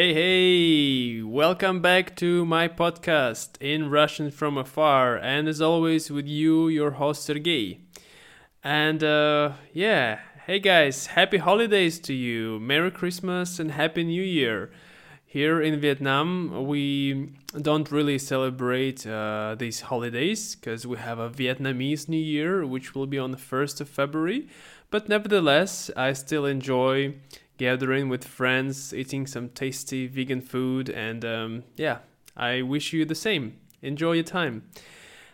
Hey, 0.00 0.14
hey! 0.14 1.22
Welcome 1.22 1.82
back 1.82 2.16
to 2.16 2.46
my 2.46 2.68
podcast 2.68 3.60
in 3.60 3.90
Russian 3.90 4.30
from 4.30 4.56
afar, 4.56 5.18
and 5.18 5.46
as 5.46 5.60
always, 5.60 6.10
with 6.10 6.26
you, 6.26 6.68
your 6.68 6.92
host 6.92 7.22
Sergey. 7.22 7.80
And 8.64 9.04
uh, 9.04 9.52
yeah, 9.74 10.20
hey 10.46 10.58
guys, 10.58 11.08
happy 11.08 11.36
holidays 11.36 11.98
to 11.98 12.14
you! 12.14 12.58
Merry 12.60 12.90
Christmas 12.90 13.58
and 13.58 13.72
Happy 13.72 14.02
New 14.02 14.22
Year! 14.22 14.70
Here 15.26 15.60
in 15.60 15.78
Vietnam, 15.78 16.66
we 16.66 17.34
don't 17.60 17.92
really 17.92 18.16
celebrate 18.16 19.06
uh, 19.06 19.54
these 19.58 19.82
holidays 19.82 20.56
because 20.56 20.86
we 20.86 20.96
have 20.96 21.18
a 21.18 21.28
Vietnamese 21.28 22.08
New 22.08 22.16
Year, 22.16 22.64
which 22.64 22.94
will 22.94 23.06
be 23.06 23.18
on 23.18 23.32
the 23.32 23.36
1st 23.36 23.82
of 23.82 23.90
February. 23.90 24.48
But 24.90 25.10
nevertheless, 25.10 25.90
I 25.94 26.14
still 26.14 26.46
enjoy 26.46 27.16
gathering 27.60 28.08
with 28.08 28.24
friends, 28.24 28.94
eating 28.94 29.26
some 29.26 29.50
tasty 29.50 30.06
vegan 30.06 30.40
food, 30.40 30.88
and 30.88 31.22
um, 31.26 31.62
yeah, 31.76 31.98
I 32.34 32.62
wish 32.62 32.94
you 32.94 33.04
the 33.04 33.14
same. 33.14 33.58
Enjoy 33.82 34.12
your 34.12 34.24
time. 34.24 34.62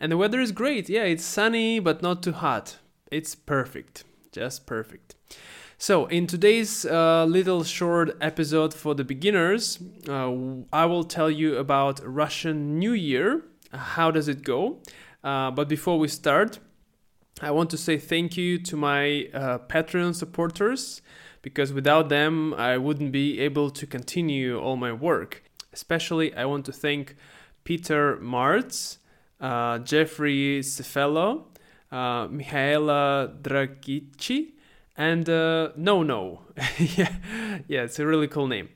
And 0.00 0.10
the 0.10 0.16
weather 0.16 0.40
is 0.40 0.50
great. 0.50 0.88
Yeah, 0.88 1.04
it's 1.04 1.24
sunny 1.24 1.78
but 1.78 2.02
not 2.02 2.24
too 2.24 2.32
hot. 2.32 2.78
It's 3.12 3.36
perfect. 3.36 4.02
Just 4.32 4.66
perfect. 4.66 5.14
So, 5.78 6.06
in 6.06 6.26
today's 6.26 6.84
uh, 6.84 7.24
little 7.24 7.62
short 7.62 8.16
episode 8.20 8.74
for 8.74 8.96
the 8.96 9.04
beginners, 9.04 9.78
uh, 10.08 10.32
I 10.72 10.86
will 10.86 11.04
tell 11.04 11.30
you 11.30 11.56
about 11.56 12.00
Russian 12.02 12.80
New 12.80 12.94
Year. 12.94 13.44
How 13.72 14.10
does 14.10 14.26
it 14.26 14.42
go? 14.42 14.80
Uh, 15.22 15.52
but 15.52 15.68
before 15.68 16.00
we 16.00 16.08
start, 16.08 16.58
I 17.40 17.52
want 17.52 17.70
to 17.70 17.76
say 17.78 17.98
thank 17.98 18.36
you 18.36 18.58
to 18.58 18.76
my 18.76 19.28
uh, 19.32 19.58
Patreon 19.58 20.16
supporters 20.16 21.02
because 21.40 21.72
without 21.72 22.08
them, 22.08 22.52
I 22.54 22.78
wouldn't 22.78 23.12
be 23.12 23.38
able 23.38 23.70
to 23.70 23.86
continue 23.86 24.58
all 24.58 24.76
my 24.76 24.92
work. 24.92 25.44
Especially, 25.72 26.34
I 26.34 26.46
want 26.46 26.64
to 26.66 26.72
thank 26.72 27.14
Peter 27.62 28.16
Martz, 28.16 28.98
uh, 29.40 29.78
Jeffrey 29.78 30.60
Cefello, 30.62 31.44
uh, 31.92 32.26
Mihaela 32.26 33.40
Dragici, 33.40 34.54
and 34.96 35.28
uh, 35.28 35.70
No 35.76 36.02
No. 36.02 36.40
yeah, 36.78 37.14
yeah, 37.68 37.82
it's 37.82 38.00
a 38.00 38.06
really 38.06 38.26
cool 38.26 38.48
name. 38.48 38.68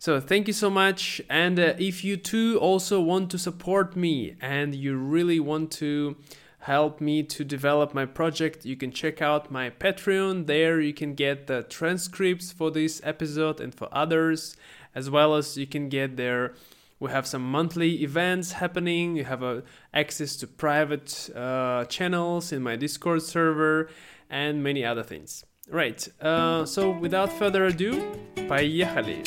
So 0.00 0.20
thank 0.20 0.48
you 0.48 0.52
so 0.52 0.70
much. 0.70 1.20
And 1.30 1.58
uh, 1.58 1.74
if 1.78 2.04
you 2.04 2.16
too 2.16 2.58
also 2.60 3.00
want 3.00 3.30
to 3.30 3.38
support 3.38 3.94
me 3.94 4.36
and 4.40 4.74
you 4.74 4.96
really 4.96 5.38
want 5.38 5.70
to 5.72 6.16
help 6.59 7.01
me 7.01 7.23
to 7.23 7.43
develop 7.43 7.93
my 7.93 8.05
project, 8.05 8.65
you 8.65 8.75
can 8.75 8.91
check 8.91 9.21
out 9.21 9.51
my 9.51 9.69
Patreon. 9.69 10.47
There 10.47 10.79
you 10.79 10.93
can 10.93 11.13
get 11.13 11.47
the 11.47 11.63
transcripts 11.63 12.51
for 12.51 12.71
this 12.71 13.01
episode 13.03 13.59
and 13.59 13.75
for 13.75 13.89
others, 13.91 14.55
as 14.95 15.09
well 15.09 15.35
as 15.35 15.57
you 15.57 15.67
can 15.67 15.89
get 15.89 16.15
there. 16.15 16.53
We 16.99 17.11
have 17.11 17.27
some 17.27 17.43
monthly 17.51 18.01
events 18.01 18.53
happening. 18.53 19.17
You 19.17 19.25
have 19.25 19.43
uh, 19.43 19.61
access 19.93 20.37
to 20.37 20.47
private 20.47 21.29
uh, 21.35 21.83
channels 21.85 22.53
in 22.53 22.63
my 22.63 22.77
Discord 22.77 23.23
server 23.23 23.89
and 24.29 24.63
many 24.63 24.85
other 24.85 25.03
things. 25.03 25.43
Right, 25.69 26.07
uh, 26.21 26.65
so 26.65 26.91
without 26.91 27.31
further 27.31 27.65
ado, 27.65 28.01
поехали! 28.47 29.23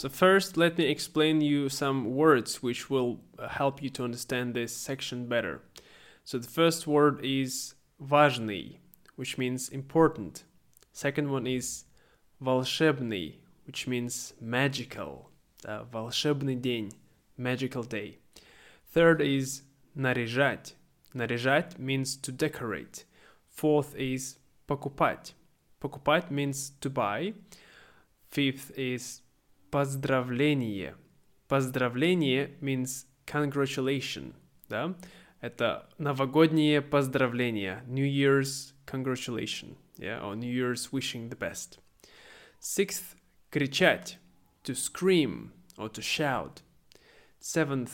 So 0.00 0.10
first, 0.10 0.58
let 0.58 0.76
me 0.76 0.84
explain 0.84 1.40
you 1.40 1.70
some 1.70 2.14
words 2.14 2.62
which 2.62 2.90
will 2.90 3.20
uh, 3.38 3.48
help 3.48 3.82
you 3.82 3.88
to 3.90 4.04
understand 4.04 4.52
this 4.52 4.76
section 4.76 5.26
better. 5.26 5.62
So 6.22 6.38
the 6.38 6.46
first 6.48 6.86
word 6.86 7.24
is 7.24 7.74
важный, 7.98 8.76
which 9.14 9.38
means 9.38 9.70
important. 9.70 10.44
Second 10.92 11.30
one 11.30 11.46
is 11.46 11.84
волшебный, 12.42 13.36
which 13.66 13.86
means 13.86 14.34
magical. 14.40 15.30
Uh, 15.64 15.84
волшебный 15.90 16.60
день, 16.60 16.92
magical 17.38 17.82
day. 17.82 18.18
Third 18.92 19.20
is 19.20 19.62
наряжать. 19.96 20.72
Наряжать 21.14 21.78
means 21.78 22.16
to 22.16 22.32
decorate. 22.32 23.04
Fourth 23.48 23.94
is 23.96 24.36
покупать. 24.66 25.32
Покупать 25.80 26.30
means 26.30 26.72
to 26.80 26.90
buy. 26.90 27.32
Fifth 28.28 28.72
is 28.76 29.22
поздравление. 29.70 30.96
Поздравление 31.48 32.56
means 32.60 33.06
congratulation, 33.26 34.34
да? 34.68 34.96
Это 35.40 35.88
новогоднее 35.98 36.80
поздравление, 36.82 37.84
New 37.86 38.06
Year's 38.06 38.72
congratulation, 38.86 39.76
yeah, 39.98 40.22
or 40.22 40.34
New 40.34 40.50
Year's 40.50 40.92
wishing 40.92 41.28
the 41.28 41.36
best. 41.36 41.78
Sixth, 42.58 43.16
кричать, 43.50 44.16
to 44.64 44.74
scream 44.74 45.52
or 45.76 45.88
to 45.90 46.00
shout. 46.00 46.62
Seventh, 47.38 47.90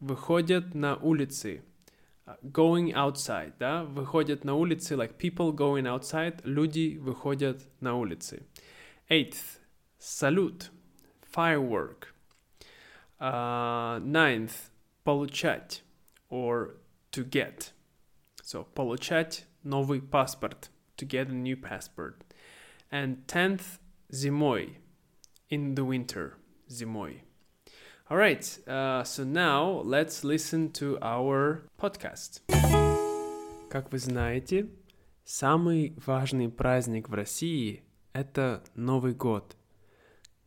выходят 0.00 0.74
на 0.74 0.96
улицы, 0.96 1.62
going 2.42 2.92
outside, 2.92 3.54
да, 3.58 3.84
выходят 3.84 4.44
на 4.44 4.54
улицы, 4.54 4.96
like 4.96 5.16
people 5.16 5.54
going 5.54 5.86
outside, 5.86 6.40
люди 6.44 6.98
выходят 7.00 7.62
на 7.80 7.94
улицы. 7.94 8.42
Eighth, 9.08 9.60
салют, 9.98 10.70
firework. 11.36 12.14
Uh, 13.20 13.98
ninth, 14.02 14.70
получать 15.04 15.82
or 16.28 16.74
to 17.12 17.24
get. 17.24 17.72
So 18.42 18.66
получать 18.74 19.44
новый 19.64 20.00
паспорт, 20.00 20.68
to 20.96 21.06
get 21.06 21.28
a 21.28 21.32
new 21.32 21.56
passport. 21.56 22.22
And 22.90 23.26
tenth, 23.26 23.78
зимой, 24.10 24.78
in 25.48 25.74
the 25.74 25.84
winter, 25.84 26.38
зимой. 26.68 27.22
All 28.10 28.16
right, 28.18 28.44
uh, 28.68 29.04
so 29.04 29.24
now 29.24 29.82
let's 29.84 30.24
listen 30.24 30.70
to 30.72 30.98
our 31.00 31.62
podcast. 31.78 32.42
Как 33.70 33.90
вы 33.90 33.98
знаете, 33.98 34.68
самый 35.24 35.94
важный 36.04 36.50
праздник 36.50 37.08
в 37.08 37.14
России – 37.14 38.12
это 38.12 38.62
Новый 38.74 39.14
год – 39.14 39.62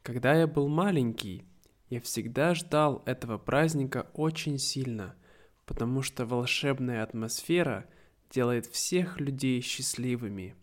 когда 0.03 0.35
я 0.35 0.47
был 0.47 0.69
маленький, 0.69 1.45
я 1.89 2.01
всегда 2.01 2.55
ждал 2.55 3.03
этого 3.05 3.37
праздника 3.37 4.09
очень 4.15 4.59
сильно, 4.59 5.15
потому 5.67 6.03
что 6.03 6.25
волшебная 6.25 7.03
атмосфера 7.03 7.87
делает 8.31 8.67
всех 8.67 9.21
людей 9.21 9.61
счастливыми. 9.61 10.55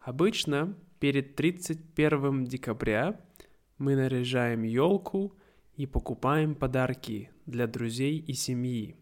Обычно 0.00 0.76
перед 0.98 1.36
31 1.36 2.44
декабря 2.44 3.20
мы 3.78 3.96
наряжаем 3.96 4.62
елку 4.64 5.34
и 5.76 5.86
покупаем 5.86 6.54
подарки 6.54 7.30
для 7.46 7.66
друзей 7.66 8.18
и 8.18 8.34
семьи. 8.34 8.96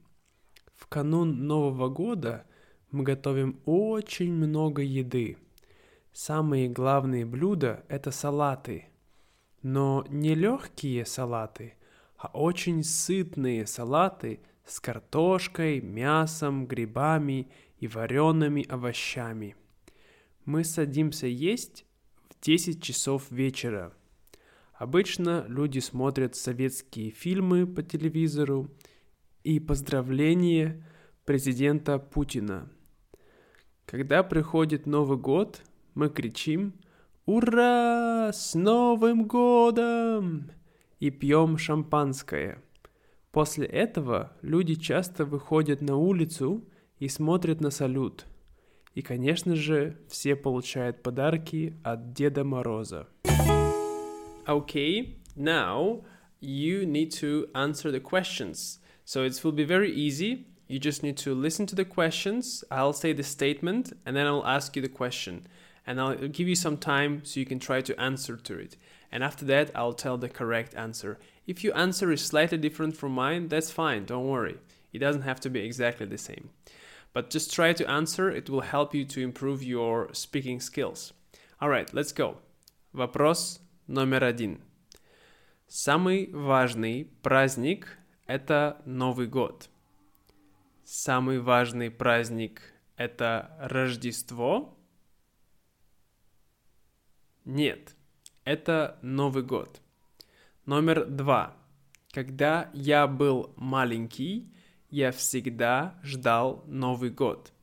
В 0.76 0.86
канун 0.86 1.47
Нового 1.47 1.88
года 1.88 2.47
мы 2.92 3.02
готовим 3.02 3.60
очень 3.64 4.32
много 4.32 4.82
еды. 4.82 5.38
Самые 6.12 6.68
главные 6.68 7.26
блюда– 7.26 7.84
это 7.88 8.12
салаты– 8.12 8.84
но 9.62 10.04
не 10.08 10.34
легкие 10.34 11.04
салаты, 11.04 11.74
а 12.16 12.28
очень 12.28 12.82
сытные 12.82 13.66
салаты 13.66 14.41
с 14.64 14.80
картошкой, 14.80 15.80
мясом, 15.80 16.66
грибами 16.66 17.50
и 17.78 17.86
вареными 17.86 18.66
овощами. 18.68 19.56
Мы 20.44 20.65
садимся 20.65 21.27
есть 21.27 21.84
в 22.28 22.41
10 22.44 22.83
часов 22.83 23.30
вечера. 23.30 23.92
Обычно 24.74 25.44
люди 25.48 25.80
смотрят 25.80 26.36
советские 26.36 27.10
фильмы 27.10 27.66
по 27.66 27.83
телевизору 27.83 28.71
и 29.42 29.59
поздравления 29.59 30.84
президента 31.24 31.98
Путина. 31.98 32.71
Когда 33.86 34.22
приходит 34.22 34.86
Новый 34.86 35.18
год, 35.18 35.62
мы 35.94 36.10
кричим– 36.10 36.74
«Ура! 37.28 38.33
С 38.33 38.54
Новым 38.54 39.27
годом!» 39.27 40.51
и 40.98 41.10
пьем 41.10 41.59
шампанское. 41.59 42.63
После 43.33 43.66
этого 43.66 44.33
люди 44.41 44.77
часто 44.77 45.27
выходят 45.27 45.83
на 45.83 45.98
улицу 45.98 46.66
и 46.98 47.07
смотрят 47.07 47.60
на 47.60 47.69
салют. 47.69 48.25
И, 48.95 49.03
конечно 49.03 49.57
же, 49.57 49.98
все 50.09 50.36
получают 50.36 51.03
подарки 51.03 51.77
от 51.84 52.15
Деда 52.15 52.45
Мороза. 52.45 53.07
Okay, 54.47 55.19
now 55.36 56.03
you 56.41 56.86
need 56.86 57.10
to 57.21 57.51
answer 57.53 57.91
the 57.92 58.01
questions. 58.01 58.81
So 59.04 59.27
it 59.27 59.39
will 59.45 59.53
be 59.53 59.66
very 59.66 59.92
easy. 59.92 60.47
You 60.66 60.78
just 60.78 61.03
need 61.03 61.19
to 61.19 61.34
listen 61.34 61.66
to 61.66 61.77
the 61.77 61.84
questions. 61.84 62.65
I'll 62.71 62.95
say 62.95 63.13
the 63.13 63.22
statement 63.22 63.92
and 64.07 64.16
then 64.16 64.27
I'll 64.27 64.47
ask 64.47 64.74
you 64.77 64.83
the 64.83 64.89
question. 64.89 65.47
and 65.87 65.99
I'll 65.99 66.16
give 66.16 66.47
you 66.47 66.55
some 66.55 66.78
time 66.78 67.22
so 67.23 67.40
you 67.40 67.46
can 67.46 67.59
try 67.59 67.81
to 67.81 67.99
answer 67.99 68.37
to 68.37 68.59
it. 68.59 68.78
And 69.11 69.23
after 69.23 69.46
that, 69.46 69.72
I'll 69.75 69.93
tell 69.93 70.17
the 70.17 70.29
correct 70.29 70.73
answer. 70.75 71.20
If 71.46 71.64
your 71.64 71.78
answer 71.78 72.11
is 72.11 72.22
slightly 72.22 72.58
different 72.58 72.97
from 72.97 73.11
mine, 73.11 73.47
that's 73.47 73.70
fine, 73.70 74.05
don't 74.05 74.28
worry. 74.28 74.58
It 74.91 74.99
doesn't 74.99 75.23
have 75.23 75.40
to 75.41 75.49
be 75.49 75.59
exactly 75.59 76.05
the 76.05 76.17
same. 76.17 76.49
But 77.14 77.29
just 77.29 77.53
try 77.53 77.73
to 77.73 77.90
answer, 77.90 78.29
it 78.29 78.49
will 78.49 78.61
help 78.61 78.96
you 78.96 79.05
to 79.05 79.22
improve 79.22 79.61
your 79.61 80.09
speaking 80.14 80.59
skills. 80.59 81.14
Alright, 81.61 81.93
let's 81.93 82.11
go. 82.11 82.37
Вопрос 82.93 83.59
номер 83.87 84.23
один. 84.23 84.61
Самый 85.67 86.29
важный 86.31 87.08
праздник – 87.22 88.28
это 88.28 88.81
Новый 88.85 89.28
год. 89.28 89.70
Самый 90.84 91.40
важный 91.40 91.90
праздник – 91.90 92.97
это 92.97 93.52
Рождество? 93.59 94.77
Нет, 97.48 97.97
это 98.45 98.98
Новый 99.00 99.42
год. 99.42 99.80
Номер 100.66 101.06
два. 101.06 101.56
Когда 102.12 102.71
я 102.74 103.06
был 103.06 103.54
маленький, 103.56 104.53
я 104.91 105.12
всегда 105.12 105.98
ждал 106.03 106.62
Новый 106.66 107.09
год. 107.09 107.54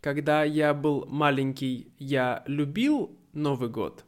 Когда 0.00 0.44
я 0.44 0.72
был 0.72 1.04
маленький, 1.06 1.92
я 1.98 2.44
любил 2.46 3.18
Новый 3.32 3.70
год. 3.70 4.04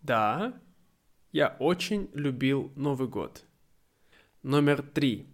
Да, 0.00 0.58
я 1.32 1.58
очень 1.60 2.08
любил 2.14 2.72
Новый 2.74 3.08
год. 3.08 3.44
Номер 4.42 4.80
три. 4.80 5.26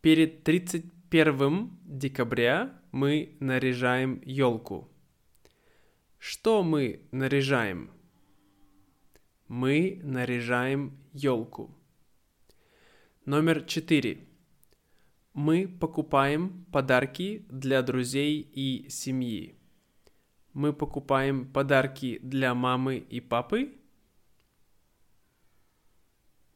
Перед 0.00 0.42
31 0.42 1.70
декабря 1.84 2.72
мы 2.90 3.36
наряжаем 3.38 4.20
елку. 4.24 4.90
Что 6.26 6.62
мы 6.62 7.02
наряжаем? 7.10 7.90
Мы 9.46 10.00
наряжаем 10.02 10.96
елку. 11.12 11.70
Номер 13.26 13.62
четыре. 13.64 14.26
Мы 15.34 15.68
покупаем 15.68 16.64
подарки 16.72 17.44
для 17.50 17.82
друзей 17.82 18.40
и 18.40 18.88
семьи. 18.88 19.58
Мы 20.54 20.72
покупаем 20.72 21.52
подарки 21.52 22.18
для 22.22 22.54
мамы 22.54 22.96
и 22.96 23.20
папы. 23.20 23.74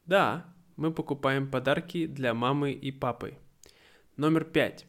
Да, 0.06 0.50
мы 0.76 0.94
покупаем 0.94 1.50
подарки 1.50 2.06
для 2.06 2.32
мамы 2.32 2.73
и 2.73 2.91
папы. 2.91 3.37
Номер 4.17 4.47
пять. 4.47 4.87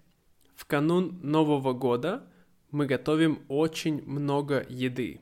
В 0.55 0.63
канун 0.65 1.19
Нового 1.21 1.73
года 1.73 2.28
мы 2.71 2.85
готовим 2.85 3.43
очень 3.47 4.03
много 4.03 4.65
еды. 4.69 5.21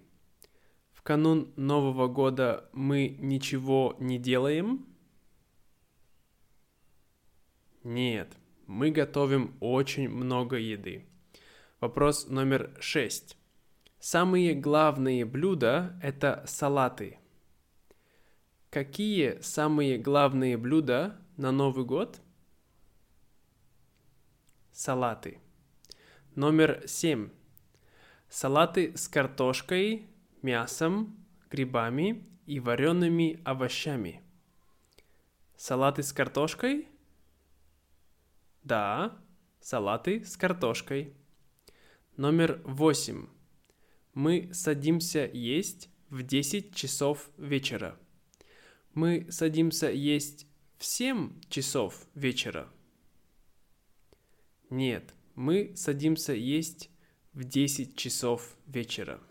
В 0.91 1.01
канун 1.01 1.53
Нового 1.55 2.07
года 2.07 2.69
мы 2.73 3.17
ничего 3.19 3.95
не 3.99 4.19
делаем? 4.19 4.85
Нет, 7.83 8.35
мы 8.65 8.91
готовим 8.91 9.55
очень 9.61 10.09
много 10.09 10.57
еды. 10.57 11.05
Вопрос 11.79 12.27
номер 12.27 12.75
шесть. 12.79 13.38
Самые 13.99 14.53
главные 14.53 15.25
блюда– 15.25 15.97
это 16.03 16.44
салаты. 16.47 17.17
Какие 18.69 19.39
самые 19.41 19.97
главные 19.97 20.57
блюда 20.57 21.19
на 21.38 21.51
Новый 21.51 21.85
год? 21.85 22.19
Салаты. 24.71 25.39
Номер 26.38 26.84
семь. 26.86 27.31
Салаты 28.30 28.95
с 28.95 29.07
картошкой, 29.07 30.06
мясом, 30.44 31.18
грибами 31.50 32.30
и 32.45 32.60
вареными 32.60 33.42
овощами. 33.44 34.22
Салаты 35.56 36.04
с 36.04 36.13
картошкой? 36.13 36.89
Да, 38.62 39.18
салаты 39.62 40.24
с 40.24 40.38
картошкой. 40.38 41.16
Номер 42.18 42.62
восемь. 42.66 43.30
Мы 44.13 44.51
садимся 44.54 45.28
есть 45.33 45.90
в 46.12 46.22
10 46.22 46.75
часов 46.75 47.31
вечера. 47.38 47.98
Мы 48.94 49.25
садимся 49.31 49.90
есть 49.90 50.45
в 50.78 50.86
7 50.86 51.42
часов 51.50 52.06
вечера. 52.13 52.69
Нет, 54.69 55.16
мы 55.38 55.72
садимся 55.75 56.34
есть 56.34 56.89
в 57.31 57.44
10 57.44 57.95
часов 57.95 58.57
вечера. 58.66 59.22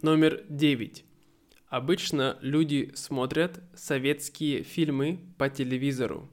Номер 0.00 0.46
9. 0.48 1.04
Обычно 1.66 2.38
люди 2.40 2.92
смотрят 2.94 3.62
советские 3.74 4.62
фильмы 4.62 5.20
по 5.36 5.50
телевизору. 5.50 6.32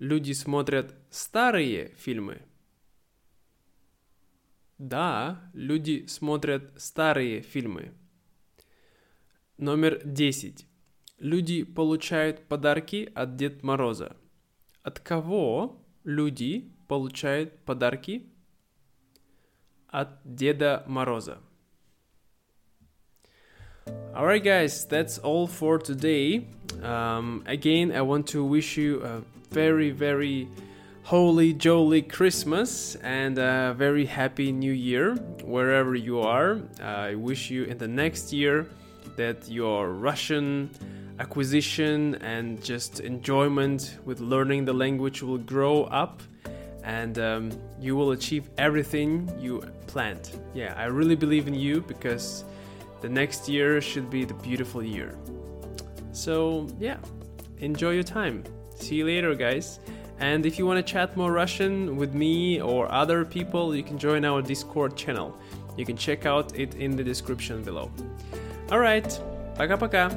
Люди 0.00 0.32
смотрят 0.32 0.96
старые 1.10 1.94
фильмы. 1.96 2.42
Да, 4.78 5.48
люди 5.54 6.06
смотрят 6.06 6.72
старые 6.82 7.42
фильмы. 7.42 7.94
Номер 9.56 10.00
10. 10.04 10.66
Люди 11.18 11.62
получают 11.62 12.48
подарки 12.48 13.08
от 13.14 13.36
Дед 13.36 13.62
Мороза. 13.62 14.16
От 14.82 14.98
кого 14.98 15.86
люди 16.02 16.72
получают 16.87 17.59
подарки? 17.65 18.29
от 19.93 20.09
Деда 20.25 20.83
Мороза. 20.87 21.37
Alright, 24.15 24.43
guys, 24.43 24.85
that's 24.85 25.19
all 25.19 25.47
for 25.47 25.77
today. 25.77 26.47
Um, 26.81 27.43
again, 27.45 27.91
I 27.91 28.01
want 28.01 28.27
to 28.27 28.43
wish 28.43 28.75
you 28.75 29.01
a 29.03 29.21
very, 29.51 29.91
very 29.91 30.47
holy, 31.03 31.53
jolly 31.53 32.01
Christmas 32.01 32.95
and 33.03 33.37
a 33.37 33.75
very 33.77 34.05
happy 34.05 34.51
new 34.51 34.71
year 34.71 35.15
wherever 35.43 35.93
you 35.93 36.21
are. 36.21 36.59
I 36.81 37.13
wish 37.15 37.51
you 37.51 37.65
in 37.65 37.77
the 37.77 37.87
next 37.87 38.33
year 38.33 38.67
that 39.15 39.47
your 39.47 39.91
Russian 39.91 40.71
acquisition 41.19 42.15
and 42.15 42.63
just 42.63 42.99
enjoyment 42.99 43.97
with 44.05 44.19
learning 44.19 44.65
the 44.65 44.73
language 44.73 45.21
will 45.21 45.37
grow 45.37 45.83
up 45.83 46.23
and 46.87 47.17
um, 47.17 47.51
you 47.79 47.95
will 47.95 48.11
achieve 48.11 48.49
everything 48.57 49.31
you 49.39 49.61
planned. 49.87 50.29
Yeah, 50.53 50.73
I 50.77 50.85
really 50.85 51.15
believe 51.15 51.47
in 51.47 51.53
you 51.53 51.81
because 51.81 52.43
the 53.01 53.09
next 53.09 53.47
year 53.47 53.81
should 53.81 54.09
be 54.09 54.25
the 54.25 54.33
beautiful 54.35 54.83
year. 54.83 55.17
So, 56.11 56.67
yeah, 56.79 56.97
enjoy 57.59 57.91
your 57.91 58.03
time. 58.03 58.43
See 58.75 58.95
you 58.95 59.05
later, 59.05 59.33
guys. 59.35 59.79
And 60.19 60.45
if 60.45 60.59
you 60.59 60.65
want 60.65 60.85
to 60.85 60.93
chat 60.93 61.17
more 61.17 61.31
Russian 61.31 61.97
with 61.97 62.13
me 62.13 62.61
or 62.61 62.91
other 62.91 63.25
people, 63.25 63.75
you 63.75 63.83
can 63.83 63.97
join 63.97 64.23
our 64.25 64.41
Discord 64.41 64.95
channel. 64.95 65.37
You 65.77 65.85
can 65.85 65.97
check 65.97 66.25
out 66.25 66.57
it 66.57 66.75
in 66.75 66.95
the 66.95 67.03
description 67.03 67.63
below. 67.63 67.91
Alright, 68.71 69.19
пока-пока! 69.55 70.11